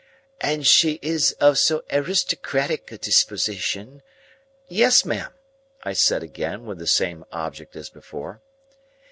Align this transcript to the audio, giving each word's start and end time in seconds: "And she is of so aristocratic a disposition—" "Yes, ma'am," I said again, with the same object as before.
"And 0.39 0.65
she 0.65 0.97
is 1.03 1.33
of 1.33 1.59
so 1.59 1.83
aristocratic 1.91 2.91
a 2.91 2.97
disposition—" 2.97 4.01
"Yes, 4.67 5.05
ma'am," 5.05 5.31
I 5.83 5.93
said 5.93 6.23
again, 6.23 6.65
with 6.65 6.79
the 6.79 6.87
same 6.87 7.23
object 7.31 7.75
as 7.75 7.91
before. 7.91 8.41